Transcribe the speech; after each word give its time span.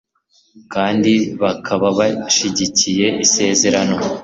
kandi 0.73 1.13
bakaba 1.41 1.87
bashyigikiye 1.99 3.07
isezerano 3.25 3.95